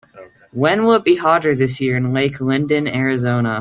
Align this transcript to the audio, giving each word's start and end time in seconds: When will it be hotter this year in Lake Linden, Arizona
When 0.51 0.81
will 0.83 0.93
it 0.93 1.03
be 1.03 1.17
hotter 1.17 1.53
this 1.55 1.79
year 1.79 1.95
in 1.95 2.11
Lake 2.11 2.41
Linden, 2.41 2.87
Arizona 2.87 3.59